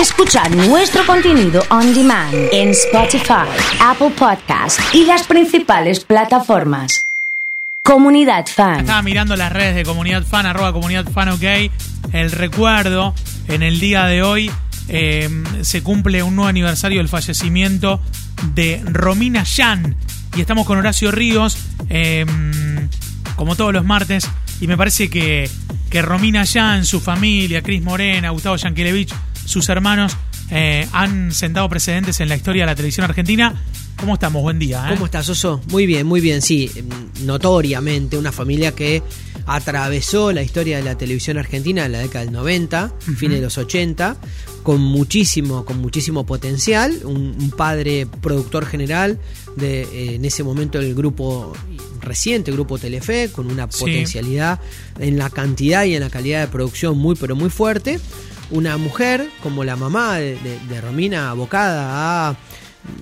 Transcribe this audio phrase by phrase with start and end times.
[0.00, 3.48] Escuchar nuestro contenido on demand en Spotify,
[3.80, 7.06] Apple Podcast y las principales plataformas.
[7.82, 8.80] Comunidad Fan.
[8.80, 11.72] Estaba mirando las redes de Comunidad Fan, arroba Comunidad Fan OK.
[12.12, 13.14] El recuerdo,
[13.48, 14.50] en el día de hoy
[14.88, 15.30] eh,
[15.62, 17.98] se cumple un nuevo aniversario del fallecimiento
[18.54, 19.96] de Romina Yan.
[20.36, 21.56] Y estamos con Horacio Ríos,
[21.88, 22.26] eh,
[23.34, 24.28] como todos los martes.
[24.60, 25.48] Y me parece que,
[25.88, 29.14] que Romina Yan, su familia, Cris Morena, Gustavo Yankelevich,
[29.46, 30.16] sus hermanos,
[30.50, 33.54] eh, han sentado precedentes en la historia de la televisión argentina.
[33.96, 34.42] ¿Cómo estamos?
[34.42, 34.84] Buen día.
[34.88, 34.90] ¿eh?
[34.94, 35.62] ¿Cómo estás, Oso?
[35.70, 36.70] Muy bien, muy bien, sí.
[37.24, 39.02] Notoriamente, una familia que
[39.46, 43.56] atravesó la historia de la televisión argentina en la década del 90, fines de los
[43.56, 44.16] 80,
[44.62, 46.92] con muchísimo, con muchísimo potencial.
[47.04, 49.18] Un, un padre productor general
[49.56, 51.52] de eh, en ese momento el grupo
[52.02, 53.80] reciente, grupo Telefe, con una Sí.
[53.80, 54.60] potencialidad
[54.98, 57.98] en la cantidad y en la calidad de producción muy, pero muy fuerte.
[58.50, 62.36] Una mujer como la mamá de, de- de Romina, abocada a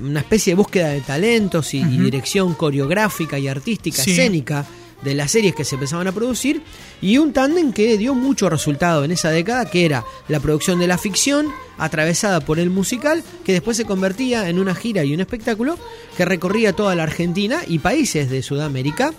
[0.01, 4.13] una especie de búsqueda de talentos y, dirección coreográfica y artística, Sí.
[4.13, 4.65] escénica
[5.03, 6.63] de las series que se empezaban a producir
[7.03, 10.87] y un tándem que dio mucho resultado en esa década que era la producción de
[10.87, 15.21] la ficción atravesada por el musical que después se convertía en una gira y un
[15.21, 15.79] espectáculo
[16.17, 19.13] que recorría toda la Argentina y países de Sudamérica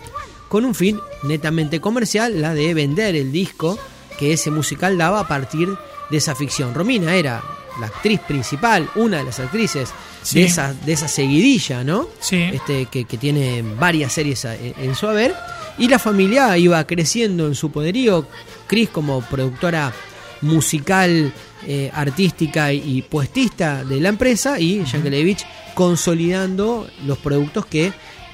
[0.49, 3.77] con un fin netamente comercial, la de vender el disco
[4.17, 5.75] que ese musical daba a partir de
[6.11, 6.73] esa ficción.
[6.73, 7.43] Romina era
[7.79, 9.89] la actriz principal, una de las actrices
[10.21, 10.39] Sí.
[10.39, 12.07] de, esa, de esa seguidilla, ¿no?
[12.19, 12.37] Sí.
[12.51, 15.35] Este, que, que tiene varias series a- en, su haber.
[15.77, 18.25] Y la familia iba creciendo en su poderío.
[18.65, 19.93] Cris como productora
[20.41, 21.31] musical,
[21.67, 25.45] eh, artística y puestista de la empresa y Yankelevich
[25.75, 27.93] consolidando los productos que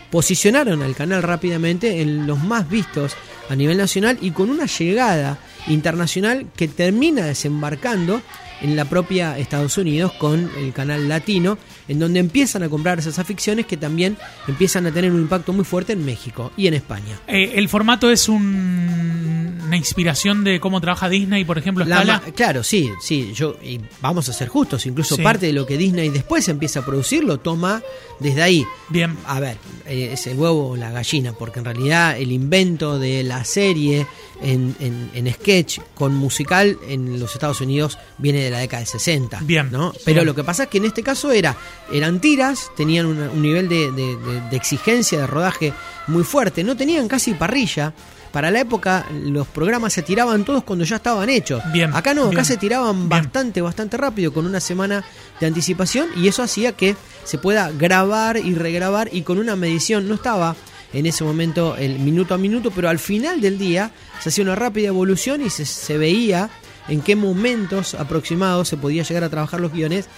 [0.09, 3.13] posicionaron al canal rápidamente en los más vistos
[3.49, 8.21] a nivel nacional y con una llegada internacional que termina desembarcando
[8.61, 13.17] en la propia Estados Unidos con el canal latino, en donde empiezan a comprar esas
[13.19, 14.17] aficiones que también
[14.47, 17.19] empiezan a tener un impacto muy fuerte en México y en España.
[17.27, 22.21] Eh, el formato es un- una inspiración de cómo trabaja Disney, por ejemplo, La Scala.
[22.25, 25.21] ma- claro, sí, sí, yo y vamos a ser justos, incluso Sí.
[25.21, 27.81] parte de lo que Disney después empieza a producir lo toma
[28.19, 28.65] desde ahí.
[28.89, 29.15] Bien.
[29.25, 33.23] A ver, eh, es el huevo o la gallina, porque en realidad el invento de
[33.23, 34.05] la serie
[34.41, 38.85] en, en- en sketch con musical en los Estados Unidos viene de la década de
[38.85, 39.39] 60.
[39.41, 39.93] Bien, ¿no?
[40.05, 40.25] Pero bien.
[40.27, 41.55] lo que pasa es que en este caso era,
[41.91, 45.73] eran tiras, tenían una- un nivel de, de- de- de exigencia de rodaje
[46.07, 47.93] muy fuerte, no tenían casi parrilla.
[48.31, 51.61] Para la época los programas se tiraban todos cuando ya estaban hechos.
[51.73, 55.03] Bien, Acá no, acá bien, se tiraban bastante, bastante rápido, con una semana
[55.41, 56.95] de anticipación, y eso hacía que
[57.25, 60.55] se pueda grabar y regrabar y con una medición, no estaba
[60.93, 63.91] en ese momento el minuto a minuto, pero al final del día
[64.21, 66.49] se hacía una rápida evolución y se, se veía
[66.87, 70.09] en qué momentos aproximados se podía llegar a trabajar los guiones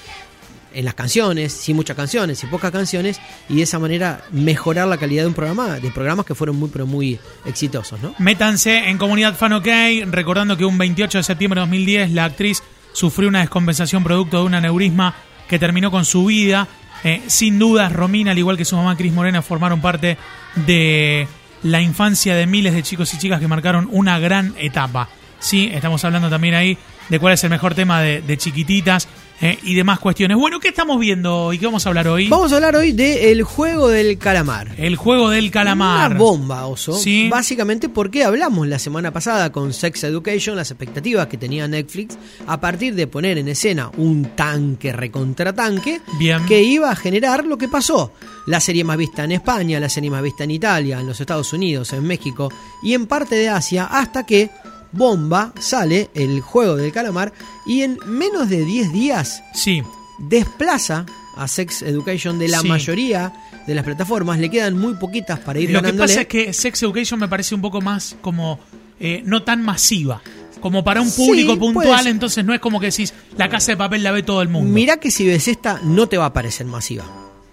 [0.73, 4.97] en las canciones, sin muchas canciones, sin pocas canciones, y de esa manera mejorar la
[4.97, 8.15] calidad de un programa, de programas que fueron muy pero muy exitosos, ¿no?
[8.17, 9.67] Métanse en Comunidad Fan OK,
[10.07, 14.45] recordando que un 28 de septiembre de 2010 la actriz sufrió una descompensación producto de
[14.45, 15.15] un aneurisma
[15.47, 16.67] que terminó con su vida.
[17.03, 20.17] Eh, sin dudas, Romina, al igual que su mamá Cris Morena, formaron parte
[20.55, 21.27] de
[21.63, 25.09] la infancia de miles de chicos y chicas que marcaron una gran etapa.
[25.43, 26.77] Sí, estamos hablando también ahí
[27.09, 29.07] de cuál es el mejor tema de, de chiquititas
[29.41, 30.37] eh, y demás cuestiones.
[30.37, 32.29] Bueno, ¿qué estamos viendo y qué vamos a hablar hoy?
[32.29, 34.69] Vamos a hablar hoy de El juego del calamar.
[34.77, 36.11] El juego del calamar.
[36.11, 36.93] Una bomba, oso.
[36.93, 37.27] Sí.
[37.29, 42.17] Básicamente porque hablamos la semana pasada con Sex Education, las expectativas que tenía Netflix
[42.47, 46.45] a partir de poner en escena un tanque recontratanque Bien.
[46.45, 48.13] que iba a generar lo que pasó.
[48.47, 51.51] La serie más vista en España, la serie más vista en Italia, en los Estados
[51.51, 52.49] Unidos, en México
[52.81, 54.49] y en parte de Asia, hasta que
[54.93, 57.33] bomba sale el juego del calamar
[57.65, 59.83] y en menos de 10 días Sí,
[60.19, 61.05] desplaza
[61.35, 62.67] a Sex Education de la Sí.
[62.67, 63.33] mayoría
[63.67, 64.39] de las plataformas.
[64.39, 67.55] Le quedan muy poquitas para ir Lo que pasa es que Sex Education me parece
[67.55, 68.59] un poco más como
[68.99, 70.21] eh, no tan masiva.
[70.61, 74.01] Como para un público puntual, entonces no es como que decís, la casa de papel
[74.01, 74.71] la ve todo el mundo.
[74.71, 77.03] Mirá que si ves esta, no te va a parecer masiva.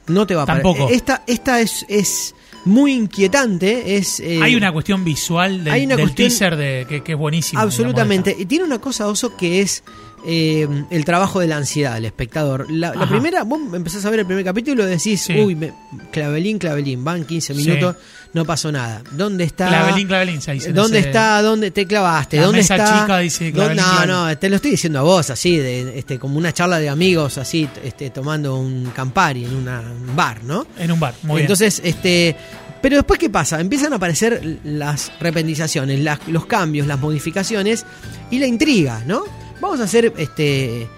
[0.07, 0.85] No te va a Tampoco.
[0.87, 0.97] parecer.
[0.97, 2.35] Esta, esta es, es
[2.65, 3.97] muy inquietante.
[3.97, 7.13] Es, eh, hay una cuestión visual del, hay una del cuestión- teaser de, que, que
[7.13, 7.61] es buenísimo.
[7.63, 8.35] Absolutamente.
[8.39, 9.83] Y tiene una cosa, Oso, que es
[10.27, 12.71] eh, el trabajo de la ansiedad del espectador.
[12.71, 15.35] La, la primera, vos empezás a ver el primer capítulo y decís, Sí.
[15.39, 15.73] uy, me-
[16.11, 17.61] clavelín, clavelín, van 15 Sí.
[17.65, 17.97] minutos,
[18.33, 19.03] no pasó nada.
[19.13, 19.69] ¿Dónde está?
[19.69, 21.43] Clavelín, clavelín, se dice ¿Dónde ese- está?
[21.43, 22.37] ¿Dónde te clavaste?
[22.37, 23.01] La ¿Dónde mesa está?
[23.03, 24.15] chica dice ¿Dó- clavelín, No, clavelín.
[24.15, 27.39] no, te lo estoy diciendo a vos, así, de, este, como una charla de amigos,
[27.39, 30.67] así, este, tomando un Campari en una- un bar, ¿no?
[30.79, 32.37] En un bar, muy Entonces, este.
[32.83, 33.61] Pero después, ¿qué pasa?
[33.61, 37.85] Empiezan a aparecer las rependizaciones, las- los cambios, las modificaciones
[38.31, 39.23] y la intriga, ¿no?
[39.61, 40.89] Vamos a hacer este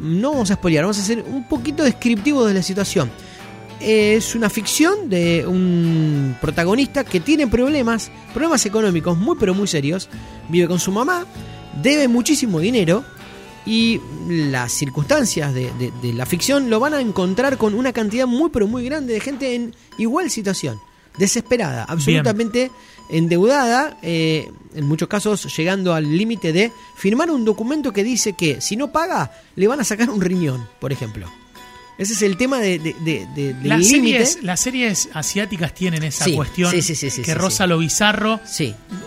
[0.00, 3.10] no vamos a spoilear, vamos a ser un poquito descriptivos de la situación.
[3.80, 10.08] Es una ficción de un protagonista que tiene problemas, problemas económicos muy pero muy serios.
[10.48, 11.26] Vive con su mamá,
[11.82, 13.04] debe muchísimo dinero
[13.66, 18.26] y las circunstancias de, de- de la ficción lo van a encontrar con una cantidad
[18.26, 20.78] muy pero muy grande de gente en igual situación,
[21.18, 22.70] desesperada, absolutamente
[23.12, 28.60] endeudada, eh, en muchos casos llegando al límite de firmar un documento que dice que
[28.60, 31.30] si no paga le van a sacar un riñón, por ejemplo.
[31.98, 36.24] Ese es el tema de, de- de- de- Las series, las series asiáticas tienen esa
[36.24, 38.40] Sí, cuestión sí, sí, que roza lo bizarro,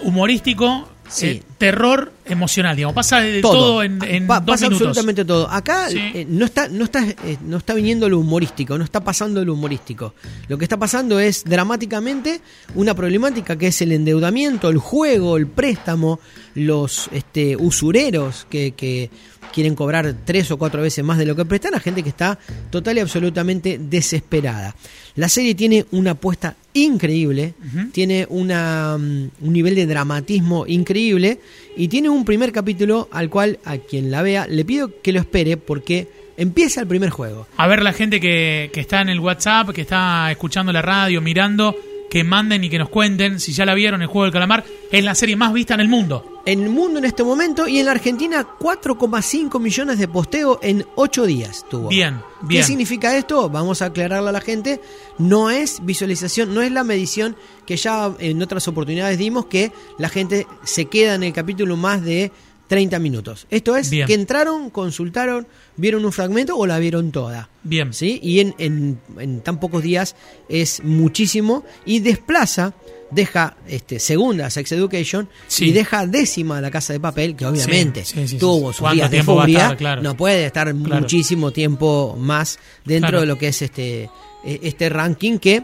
[0.04, 1.26] humorístico, Sí.
[1.28, 2.96] eh, terror emocional, digamos.
[2.96, 4.88] Pasa de todo, todo, en, en Pa- dos pasa minutos.
[4.88, 5.50] absolutamente todo.
[5.50, 5.98] Acá Sí.
[6.00, 9.54] eh, no está, no está, eh, no está viniendo lo humorístico, no está pasando lo
[9.54, 10.14] humorístico.
[10.48, 12.42] Lo que está pasando es dramáticamente
[12.76, 16.20] una problemática que es el endeudamiento, el juego, el préstamo,
[16.56, 19.10] los este, usureros que, que
[19.56, 22.38] quieren cobrar tres o cuatro veces más de lo que prestan a gente que está
[22.70, 24.76] total y absolutamente desesperada.
[25.16, 27.54] La serie tiene una apuesta increíble,
[27.94, 31.40] tiene una, mm, un nivel de dramatismo increíble
[31.78, 35.22] y tiene un primer capítulo al cual a quien la vea le pido que lo
[35.22, 37.48] espere porque empieza el primer juego.
[37.56, 41.22] A ver la gente que, que está en el WhatsApp, que está escuchando la radio,
[41.22, 41.74] mirando,
[42.10, 44.64] que manden y que nos cuenten si ya la vieron el juego del calamar.
[44.92, 46.42] Es la serie más vista en el mundo.
[46.46, 50.86] En el mundo en este momento y en la Argentina 4,5 millones de posteo en
[50.96, 51.90] 8 días tuvo.
[51.90, 52.64] Bien, ¿Qué bien.
[52.64, 53.50] significa esto?
[53.50, 54.80] Vamos a aclararle a la gente.
[55.18, 57.36] No es visualización, no es la medición
[57.66, 62.04] que ya en otras oportunidades dimos que la gente se queda en el capítulo más
[62.04, 62.32] de
[62.68, 63.46] 30 minutos.
[63.50, 64.08] Esto es Bien.
[64.08, 65.48] que entraron, consultaron,
[65.78, 67.50] vieron un fragmento o la vieron toda.
[67.64, 67.94] Bien.
[67.94, 68.20] ¿sí?
[68.24, 70.16] Y en, en- en tan pocos días
[70.50, 72.74] es muchísimo y desplaza,
[73.12, 75.66] deja este, segunda Sex Education Sí.
[75.66, 78.96] y deja décima La Casa de Papel, que obviamente Sí, sí, sí, tuvo sus ¿Cuánto
[78.96, 79.78] días de furia, estar?
[79.78, 80.02] Claro.
[80.02, 81.02] no puede estar Claro.
[81.02, 83.22] muchísimo tiempo más dentro Claro.
[83.22, 84.10] de lo que es este,
[84.44, 85.62] eh, este ranking que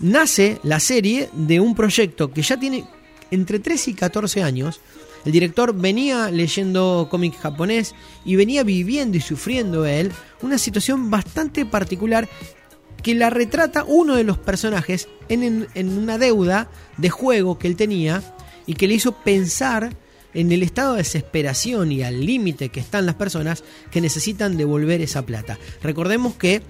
[0.00, 2.84] nace la serie de un proyecto que ya tiene
[3.30, 4.80] entre 13 y 14 años.
[5.24, 10.10] El director venía leyendo cómic japonés y venía viviendo y sufriendo él
[10.42, 12.28] una situación bastante particular
[13.02, 17.66] que la retrata uno de los personajes en, en- en una deuda de juego que
[17.68, 18.22] él tenía
[18.66, 19.96] y que le hizo pensar
[20.34, 25.00] en el estado de desesperación y al límite que están las personas que necesitan devolver
[25.02, 25.58] esa plata.
[25.82, 26.62] Recordemos que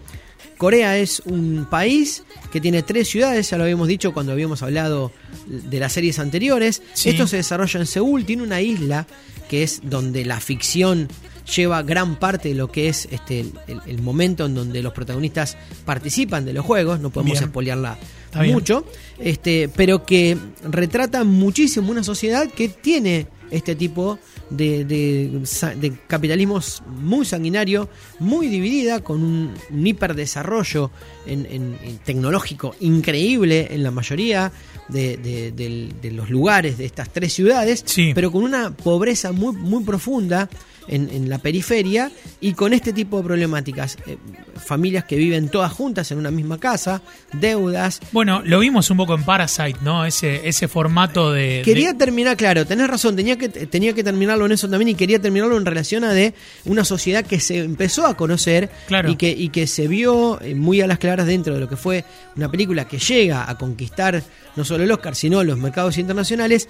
[0.56, 5.12] Corea es un país que tiene tres ciudades, ya lo habíamos dicho cuando habíamos hablado
[5.47, 6.83] de las series anteriores.
[6.94, 7.11] Sí.
[7.11, 9.06] Esto se desarrolla en Seúl, tiene una isla
[9.49, 11.09] que es donde la ficción
[11.56, 15.56] lleva gran parte de lo que es este el, el momento en donde los protagonistas
[15.85, 17.99] participan de los juegos, no podemos espolearla
[18.41, 18.53] bien.
[18.53, 18.87] mucho,
[19.19, 24.19] este, pero que retrata muchísimo una sociedad que tiene este tipo
[24.51, 25.41] de, de
[25.81, 26.59] de capitalismo
[27.01, 27.89] muy sanguinario,
[28.19, 30.91] muy dividida, con un, un hiperdesarrollo
[31.27, 34.51] en, en- en tecnológico increíble en la mayoría
[34.89, 38.13] de, de los lugares de estas tres ciudades, Sí.
[38.15, 40.49] pero con una pobreza muy, muy profunda
[40.88, 43.96] en, en la periferia y con este tipo de problemáticas.
[44.06, 44.17] Eh,
[44.55, 47.02] familias que viven todas juntas en una misma casa,
[47.32, 50.05] deudas, Bueno, lo vimos un poco en Parasite, ¿no?
[50.05, 51.62] Ese, ese formato de.
[51.64, 54.94] Quería de- terminar, claro, tenés razón, tenía que, tenía que terminarlo en eso también y
[54.94, 56.34] quería terminarlo en relación a de
[56.67, 59.11] una sociedad que se empezó a conocer Claro.
[59.11, 61.77] y, que, y que se vio eh, muy a las claras dentro de lo que
[61.77, 62.05] fue
[62.36, 64.22] una película que llega a conquistar
[64.55, 66.69] no solo el Oscar, sino los mercados internacionales.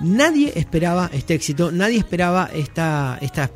[0.00, 3.50] Nadie esperaba este éxito, nadie esperaba esta, esta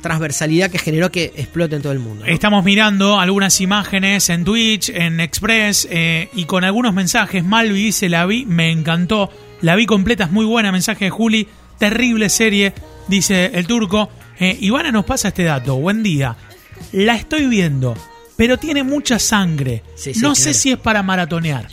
[0.00, 2.24] transversalidad que generó que explote en todo el mundo.
[2.24, 2.32] ¿no?
[2.32, 7.44] Estamos mirando algunas imágenes en Twitch, en Express eh, y con algunos mensajes.
[7.44, 9.30] Malvi dice: La vi, me encantó.
[9.60, 10.72] La vi completa, es muy buena.
[10.72, 12.74] Mensaje de Juli, terrible serie,
[13.08, 14.10] dice el turco.
[14.38, 15.76] Eh, Ivana nos pasa este dato.
[15.76, 16.36] Buen día.
[16.92, 17.94] La estoy viendo,
[18.36, 19.82] pero tiene mucha sangre.
[19.94, 20.34] Sí, sí, no claro.
[20.34, 21.68] sé si es para maratonear.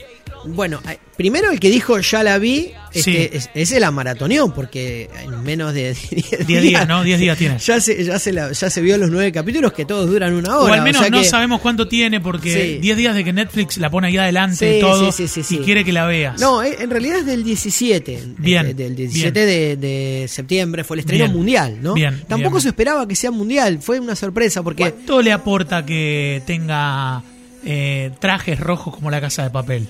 [0.45, 3.29] Bueno, eh, primero el que dijo ya la vi, este, Sí.
[3.33, 7.03] es- ese la maratoneó, porque en menos de 10 10 días, ¿no?
[7.03, 7.57] 10 días tiene.
[7.59, 10.57] Ya se, ya, se la- ya se vio los nueve capítulos que todos duran una
[10.57, 10.71] hora.
[10.71, 12.79] o al menos sea no que- sabemos cuánto tiene porque Sí.
[12.81, 15.09] 10 días de que Netflix la pone ahí adelante Sí, todo
[15.49, 16.39] y quiere que la veas.
[16.39, 18.23] No, eh, en realidad es del 17.
[18.37, 21.35] Bien, eh, Del 17 de, de septiembre fue el estreno Bien.
[21.35, 21.93] mundial, ¿no?
[21.93, 22.61] Bien, Tampoco bien.
[22.61, 24.83] se esperaba que sea mundial, fue una sorpresa porque...
[24.83, 27.23] ¿Cuánto le aporta que tenga
[27.65, 29.87] eh, trajes rojos como la casa de papel?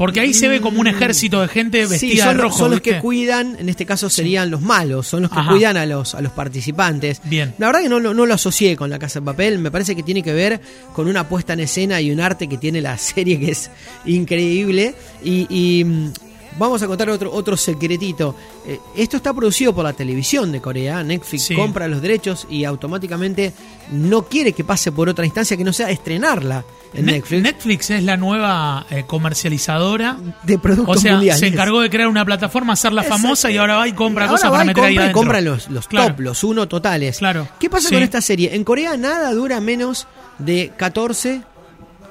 [0.00, 1.98] Porque ahí se ve como un ejército de gente vestida.
[2.10, 2.58] Sí, son, de rojo.
[2.58, 5.50] son los que cuidan, en este caso serían los malos, son los que Ajá.
[5.50, 7.20] cuidan a los, a los participantes.
[7.24, 7.54] Bien.
[7.58, 9.94] La verdad que no, lo- no lo asocié con la Casa de Papel, me parece
[9.94, 10.58] que tiene que ver
[10.94, 13.70] con una puesta en escena y un arte que tiene la serie que es
[14.06, 14.94] increíble.
[15.22, 16.12] Y, y, mm,
[16.58, 18.34] Vamos a contar otro, otro secretito.
[18.66, 21.02] Eh, esto está producido por la televisión de Corea.
[21.04, 21.54] Netflix Sí.
[21.54, 23.52] compra los derechos y automáticamente
[23.92, 27.42] no quiere que pase por otra instancia que no sea estrenarla Netflix.
[27.42, 30.16] Netflix es la nueva eh, comercializadora.
[30.42, 31.40] de productos O sea, mundiales.
[31.40, 34.50] se encargó de crear una plataforma, hacerla famosa y ahora va y compra Ahora cosas
[34.50, 35.20] va para y meter ahí compra y adentro.
[35.20, 36.14] compra los, los Claro.
[36.14, 37.18] top, los uno totales.
[37.18, 37.48] Claro.
[37.58, 37.94] ¿Qué pasa Sí.
[37.94, 38.54] con esta serie?
[38.54, 40.06] En Corea nada dura menos
[40.38, 41.42] de 14,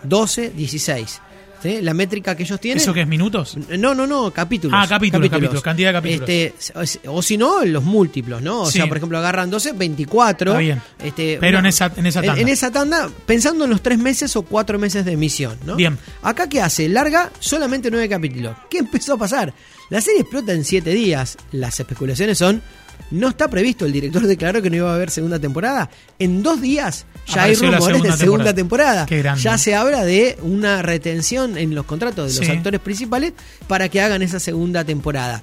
[0.04, 1.22] 12, 16.
[1.62, 1.80] ¿Sí?
[1.82, 2.82] La métrica que ellos tienen.
[2.82, 3.58] ¿Eso qué es minutos?
[3.78, 4.78] No, no, no, capítulos.
[4.80, 6.30] Ah, capítulos, capítulos, cantidad de capítulos.
[6.30, 8.62] Este, o, si no, los múltiplos, ¿no?
[8.62, 8.78] O Sí.
[8.80, 10.52] sea, por ejemplo, agarran 12, 24.
[10.52, 10.82] Está bien.
[11.04, 12.42] Este, Pero en esa- en esa tanda.
[12.42, 15.76] En, esa tanda, pensando en los tres meses o cuatro meses de emisión, ¿no?
[15.76, 15.98] Bien.
[16.22, 16.88] Acá, ¿qué hace?
[16.90, 18.56] Larga solamente nueve capítulos.
[18.70, 19.54] ¿Qué empezó a pasar?
[19.90, 21.38] La serie explota en siete días.
[21.52, 22.62] Las especulaciones son.
[23.12, 25.90] No está previsto, el director declaró que no iba a haber segunda temporada.
[26.20, 28.56] En dos días ya hay Apareció rumores de segunda temporada.
[28.56, 29.06] temporada.
[29.08, 29.42] Qué grande.
[29.42, 32.52] Ya se habla de una retención en los contratos de los Sí.
[32.52, 33.34] actores principales
[33.68, 35.42] para que hagan esa segunda temporada.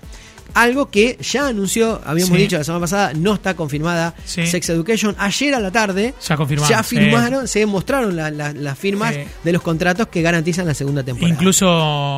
[0.55, 2.43] Algo que ya anunció, habíamos Sí.
[2.45, 4.15] dicho la semana pasada, no está confirmada.
[4.25, 4.47] Sí.
[4.47, 5.15] Sex Education.
[5.19, 6.37] Ayer a la tarde Ya
[6.69, 11.03] ya firmaron, se mostraron la- la- las firmas de los contratos que garantizan la segunda
[11.03, 11.35] temporada.
[11.35, 11.69] Incluso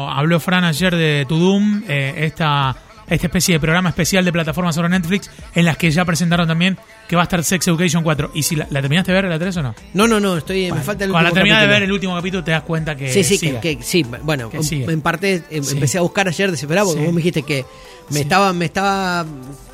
[0.08, 2.76] habló Fran ayer de Tudum, eh, esta,
[3.10, 6.76] esta especie de programa especial de plataformas sobre Netflix, en las que ya presentaron también
[7.08, 8.32] que va a estar Sex Education 4.
[8.34, 9.74] ¿Y si la, la terminaste de ver la 3 o no?
[9.94, 12.14] No, no, no, estoy, me falta el Cuando la último terminás de ver el último
[12.14, 13.60] capítulo te das cuenta que Sí, sí, sigue.
[13.60, 15.72] que, que- sí, bueno, Que en parte Sí.
[15.72, 17.06] empecé a buscar ayer desesperado porque Sí.
[17.06, 17.64] vos me dijiste que
[18.10, 18.20] me Sí.
[18.22, 19.24] estaba me estaba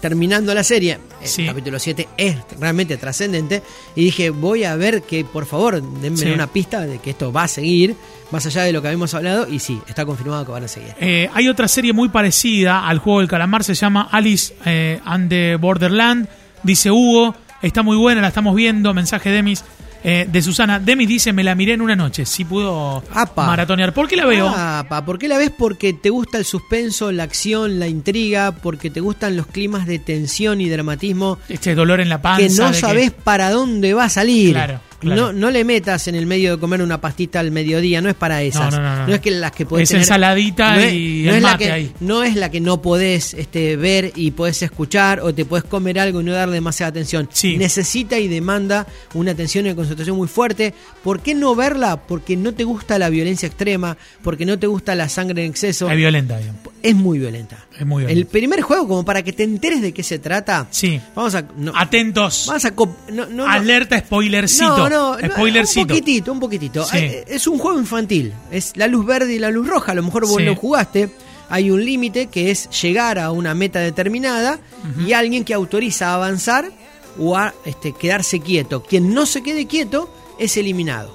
[0.08, 0.98] terminando la serie.
[1.22, 1.46] El Sí.
[1.46, 3.62] capítulo 7 es realmente trascendente
[3.96, 6.26] y dije, voy a ver que por favor denme Sí.
[6.30, 7.96] una pista de que esto va a seguir
[8.30, 10.92] más allá de lo que habíamos hablado y sí, está confirmado que van a seguir.
[11.00, 15.30] Eh, hay otra serie muy parecida al juego del calamar, se llama Alice eh, and
[15.30, 16.28] the Borderland.
[16.62, 18.92] Dice Hugo, está muy buena, la estamos viendo.
[18.92, 19.64] Mensaje de Demis,
[20.04, 20.78] eh, de Susana.
[20.78, 22.24] Demis dice, me la miré en una noche.
[22.26, 23.46] Sí pudo Apa.
[23.46, 23.92] maratonear.
[23.92, 24.52] ¿Por qué la veo?
[24.54, 25.50] Ah, pa, ¿Por qué la ves?
[25.50, 29.98] Porque te gusta el suspenso, la acción, la intriga, porque te gustan los climas de
[29.98, 32.42] tensión y dramatismo Este dolor en la panza.
[32.46, 34.52] que no sabes para dónde va a salir.
[34.52, 35.20] Claro, claro.
[35.26, 38.14] No, no le metas en el medio de comer una pastita al mediodía, no es
[38.14, 38.72] para esas.
[38.72, 39.14] No, no, no, no.
[39.14, 41.58] es que las que podés Es tener- ensaladita no es- y no el es la
[41.58, 41.92] que, ahí.
[42.00, 45.98] No es la que no podés este, ver y podés escuchar o te podés comer
[45.98, 47.28] algo y no darle demasiada atención.
[47.32, 47.56] Sí.
[47.56, 50.74] Necesita y demanda una atención y concentración muy fuerte.
[51.02, 51.96] ¿Por qué no verla?
[52.06, 55.90] Porque no te gusta la violencia extrema, porque no te gusta la sangre en exceso.
[55.90, 56.60] Es violenta, digamos.
[56.82, 57.64] Es muy violenta.
[57.78, 58.32] Es muy El violenta.
[58.32, 60.66] primer juego, como para que te enteres de qué se trata.
[60.70, 61.00] Sí.
[61.14, 61.44] Vamos a.
[61.74, 62.44] Atentos.
[62.46, 62.72] Vamos a.
[63.12, 63.46] no, no.
[63.48, 64.76] Alerta spoilercito.
[64.94, 65.80] No, no, no, Spoilercito.
[65.82, 66.84] un poquitito, un poquitito.
[66.84, 66.96] Sí.
[66.98, 68.32] Eh, Es un juego infantil.
[68.50, 69.92] Es la luz verde y la luz roja.
[69.92, 70.44] A lo mejor vos Sí.
[70.44, 71.10] lo jugaste.
[71.50, 74.58] Hay un límite que es llegar a una meta determinada
[75.06, 76.70] y alguien que autoriza a avanzar
[77.18, 78.82] o a este, quedarse quieto.
[78.82, 80.08] Quien no se quede quieto
[80.38, 81.14] es eliminado.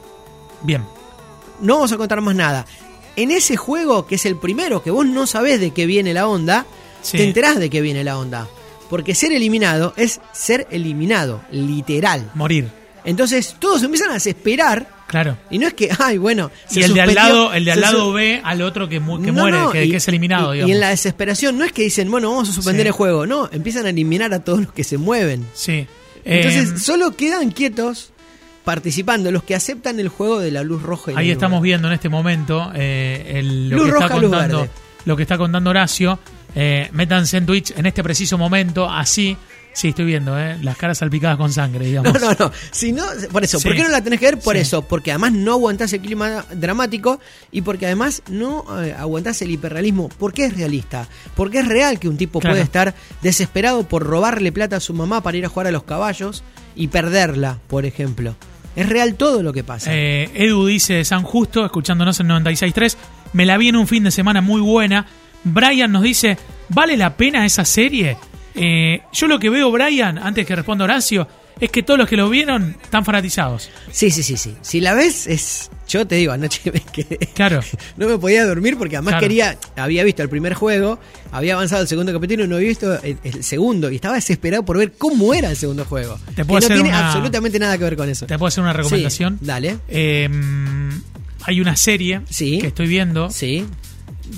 [0.62, 0.84] Bien.
[1.62, 2.66] No vamos a contar más nada.
[3.16, 6.28] En ese juego, que es el primero, que vos no sabés de qué viene la
[6.28, 6.66] onda,
[7.02, 7.18] Sí.
[7.18, 8.48] te enterás de qué viene la onda.
[8.90, 12.32] Porque ser eliminado es ser eliminado, literal.
[12.34, 12.70] Morir.
[13.06, 15.00] Entonces todos empiezan a desesperar.
[15.08, 15.38] Claro.
[15.50, 16.52] Y no es que, ay, bueno.
[16.70, 19.32] Y el de al lado, el de al lado ve al otro que, mu- que
[19.32, 20.70] No, muere, no, que, y- que es eliminado, y, digamos.
[20.70, 22.88] y en la desesperación, no es que dicen, bueno, vamos a suspender Sí.
[22.88, 23.26] el juego.
[23.26, 25.46] No, empiezan a eliminar a todos los que se mueven.
[25.54, 25.88] Sí.
[26.24, 28.12] Entonces, Eh, solo quedan quietos
[28.64, 31.96] participando los que aceptan el juego de la luz roja y ahí estamos viendo en
[31.96, 34.68] este momento eh, el- lo, Luz que está roja, contando,
[35.06, 36.20] lo que está contando Horacio.
[36.56, 39.38] Eh, métanse en Twitch en este preciso momento, así.
[39.72, 42.12] Sí, estoy viendo, eh, las caras salpicadas con sangre, digamos.
[42.12, 42.52] No, no, no.
[42.72, 44.40] Si no, por eso, ¿por qué no la tenés que ver?
[44.40, 44.62] Por Sí.
[44.64, 47.20] eso, porque además no aguantás el clima dramático
[47.52, 50.10] y porque además no eh, aguantás el hiperrealismo.
[50.18, 51.08] Porque es realista.
[51.36, 52.54] Porque es real que un tipo Claro.
[52.56, 55.84] puede estar desesperado por robarle plata a su mamá para ir a jugar a los
[55.84, 56.44] caballos
[56.76, 58.36] y perderla, por ejemplo.
[58.76, 59.92] Es real todo lo que pasa.
[59.94, 62.98] Eh, Edu dice San Justo, escuchándonos en 96.3.
[63.34, 65.06] Me la vi en un fin de semana muy buena.
[65.44, 66.38] Brian nos dice,
[66.70, 68.18] ¿vale la pena esa serie?
[68.56, 71.28] Eh, yo lo que veo, Brian, antes que responda Horacio,
[71.60, 73.70] es que todos los que lo vieron están fanatizados.
[73.92, 74.56] Sí, sí, sí, sí.
[74.62, 75.70] Si la ves, es.
[75.90, 77.18] Yo te digo, anoche me quedé.
[77.34, 77.60] Claro.
[77.98, 79.28] No me podía dormir porque además Claro.
[79.28, 79.58] quería.
[79.76, 81.00] Había visto el primer juego,
[81.32, 83.92] había avanzado el segundo capítulo y no había visto el, el segundo.
[83.92, 86.18] Y estaba desesperado por ver cómo era el segundo juego.
[86.30, 88.26] Te Que puedo no hacer tiene una- absolutamente nada que ver con eso.
[88.26, 89.38] ¿Te puedo hacer una recomendación?
[89.42, 89.78] Sí, dale.
[89.90, 90.30] Eh,
[91.44, 92.60] hay una serie Sí.
[92.60, 93.30] que estoy viendo.
[93.32, 93.66] Sí.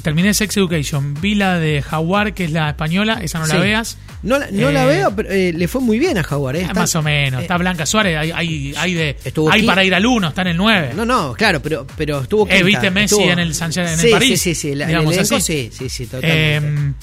[0.04, 1.14] Terminé Sex Education.
[1.22, 3.20] Vi la de Jaguar, que es la española.
[3.22, 3.98] Esa no la veas.
[4.24, 6.56] No, la- no la Eh, veo, pero eh, le fue muy bien a Jaguar.
[6.56, 6.62] eh.
[6.62, 7.40] Está- más o menos.
[7.40, 8.18] eh, está Blanca Suárez.
[8.18, 9.18] Hay, hay, hay de,
[9.52, 10.92] hay para ir al 1, está en el 9.
[10.96, 13.88] No, no, claro, pero, pero estuvo Eh, quinta, ¿viste Messi estuvo- en el San- en
[13.88, 14.42] el sí, París?
[14.42, 14.76] Sí, sí, sí.
[14.76, 15.70] la- el Digamos elenco, así.
[15.70, 16.90] sí, sí, sí, totalmente.
[16.90, 16.94] Eh,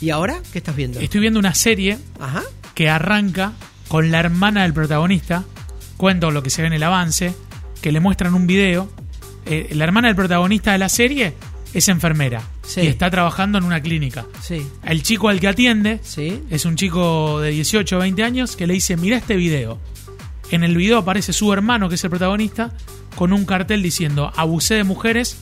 [0.00, 1.00] ¿Y ahora qué estás viendo?
[1.00, 2.42] estoy viendo una serie Ajá.
[2.74, 3.52] que arranca
[3.88, 5.44] con la hermana del protagonista.
[5.96, 7.32] Cuento lo que se ve en el avance.
[7.82, 8.90] Que le muestran un video.
[9.46, 11.32] Eh, la hermana del protagonista de la serie
[11.74, 12.42] es enfermera.
[12.62, 12.82] Sí.
[12.82, 14.26] y está trabajando en una clínica.
[14.42, 14.66] Sí.
[14.84, 16.42] El chico al que atiende Sí.
[16.50, 19.78] es un chico de 18 o 20 años que le dice, mira este video.
[20.50, 22.72] En el video aparece su hermano, que es el protagonista,
[23.16, 25.38] con un cartel diciendo, abusé de mujeres,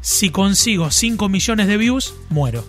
[0.00, 2.64] si consigo 5 millones de views, muero.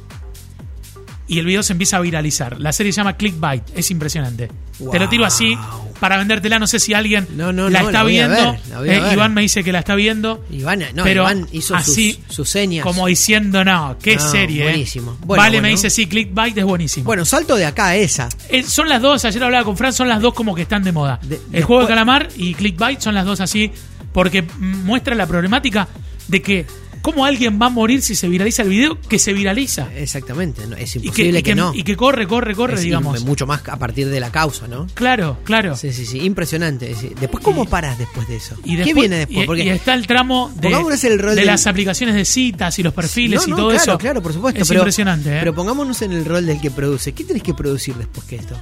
[1.31, 2.59] Y el video se empieza a viralizar.
[2.59, 4.49] La serie se llama Clickbait, es impresionante.
[4.91, 5.55] Te lo tiro así
[6.01, 8.57] para vendértela, no sé si alguien No, no, la no, está la viendo.
[8.81, 9.13] ver, Eh.
[9.13, 10.43] Iván me dice que la está viendo.
[10.51, 12.83] Iván, no, pero Iván hizo así, sus, sus señas.
[12.83, 14.63] Como diciendo, no, qué serie.
[14.63, 14.69] eh".
[14.71, 15.17] buenísimo.
[15.21, 17.05] Bueno, vale, me dice, sí, Clickbait es buenísimo.
[17.05, 18.27] Bueno, salto de acá a esa.
[18.49, 20.91] Eh, son las dos, ayer hablaba con Fran, son las dos como que están de
[20.91, 21.17] moda.
[21.21, 23.71] De- el después- juego de calamar y Clickbait son las dos así,
[24.11, 25.87] porque muestra la problemática
[26.27, 26.65] de que
[27.01, 29.89] cómo alguien va a morir si se viraliza el video, que se viraliza.
[29.95, 31.73] Exactamente, no, es Y que, imposible y que, que- no.
[31.73, 33.23] y que corre, corre, corre, Es digamos.
[33.23, 34.87] mucho más a partir de la causa, ¿no?
[34.93, 35.75] Claro, claro.
[35.75, 36.95] Sí, sí, sí, impresionante.
[37.19, 38.55] Después, ¿cómo paras después de eso?
[38.63, 39.43] Y ¿Qué viene después?
[39.43, 42.77] y- Porque y está el tramo de, el rol de del- las aplicaciones de citas
[42.79, 43.97] y los perfiles No, y todo claro, eso.
[43.97, 44.61] Claro, por supuesto.
[44.61, 45.39] Es pero, impresionante, ¿eh?
[45.39, 47.13] Pero pongámonos en el rol del que produce.
[47.13, 48.55] ¿Qué tenés que producir después que esto?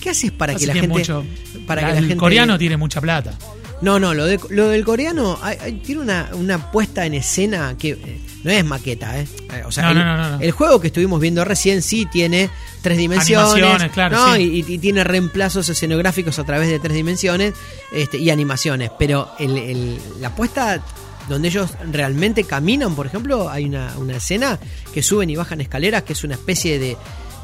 [0.00, 0.88] ¿Qué haces para que la gente.
[0.88, 1.24] mucho-
[1.66, 2.16] para la- que la el gente.
[2.20, 3.36] coreano tiene mucha plata.
[3.80, 7.76] No, no, lo, de- lo del coreano hay- hay- tiene una, una puesta en escena
[7.78, 9.26] que eh, no es maqueta, ¿eh?
[9.52, 12.50] Eh, O sea, No, el, no, no, el juego que estuvimos viendo recién sí tiene
[12.82, 13.48] tres dimensiones.
[14.16, 17.54] Claro, y, y tiene reemplazos escenográficos a través de tres dimensiones
[17.92, 18.90] este, y animaciones.
[18.98, 20.82] Pero el- el- la puesta
[21.28, 24.58] donde ellos realmente caminan, por ejemplo, hay una, una escena
[24.94, 26.96] que suben y bajan escaleras, que es una especie de,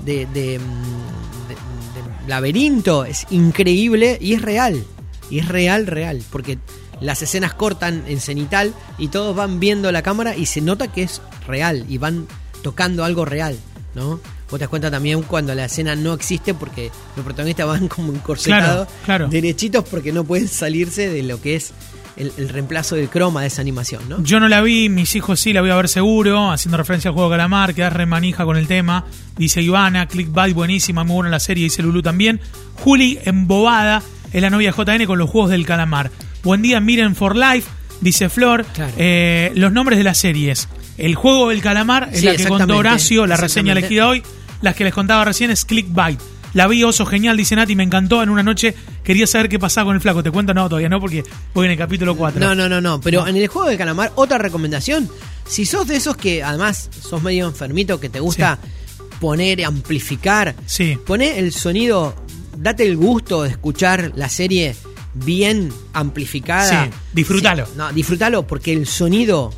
[0.05, 3.05] de, de, mm, de- de laberinto.
[3.05, 4.85] Es increíble y es real.
[5.31, 6.23] Y es real, real.
[6.31, 6.59] Porque
[7.01, 11.03] las escenas cortan en cenital y todos van viendo la cámara y se nota que
[11.03, 12.27] es real y van
[12.63, 13.59] tocando algo real,
[13.95, 14.21] ¿no?
[14.51, 18.13] Vos te das cuenta también cuando la escena no existe porque los protagonistas van como
[18.13, 19.29] encorsetados, Claro, claro.
[19.29, 21.73] derechitos porque no pueden salirse de lo que es
[22.17, 24.23] el, el reemplazo del croma de esa animación, ¿no?
[24.23, 27.15] Yo no la vi, mis hijos sí la voy a ver seguro, haciendo referencia al
[27.15, 29.05] juego calamar, quedás re manija con el tema.
[29.37, 32.41] Dice Ivana, Clickbait buenísima, muy buena la serie, dice Lulu también.
[32.77, 34.01] Juli, embobada,
[34.35, 36.11] es la novia de JN con los juegos del calamar.
[36.43, 37.67] Buen día, miren for life,
[38.03, 38.67] dice Flor.
[38.75, 38.93] Claro.
[38.99, 40.69] Eh, los nombres de las series.
[40.99, 44.23] El juego del calamar es Sí, la que contó Horacio, la reseña elegida hoy.
[44.61, 46.21] Las que les contaba recién es Clickbait.
[46.53, 48.23] La vi, oso genial, dice Nati, me encantó.
[48.23, 50.23] En una noche quería saber qué pasaba con el flaco.
[50.23, 50.55] ¿Te cuento?
[50.55, 52.39] No, todavía no, porque voy en el capítulo 4.
[52.41, 53.01] No, no, no, no.
[53.01, 55.09] Pero en el juego del calamar, otra recomendación.
[55.47, 58.59] Si sos de esos que además sos medio enfermito, que te gusta
[59.21, 60.97] poner, amplificar, Sí.
[61.05, 62.15] poné el sonido,
[62.57, 64.75] date el gusto de escuchar la serie
[65.15, 66.85] bien amplificada.
[66.87, 67.67] Sí, disfrútalo.
[67.67, 69.53] Sí, no, disfrútalo porque el sonido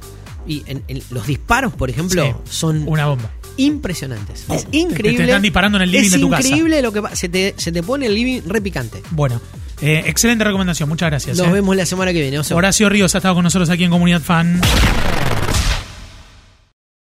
[0.47, 3.31] y en- en los disparos, por ejemplo, Sí, son Una bomba.
[3.57, 4.45] impresionantes.
[4.51, 5.19] Es increíble.
[5.19, 6.47] Te están disparando en el living es de tu casa.
[6.47, 9.03] increíble lo que se te, se te pone el living repicante.
[9.11, 9.41] Bueno,
[9.81, 11.37] eh, excelente recomendación, muchas gracias.
[11.39, 11.53] Nos eh.
[11.53, 12.39] vemos la semana que viene.
[12.51, 14.61] Horacio Ríos ha estado con nosotros aquí en Comunidad Fan.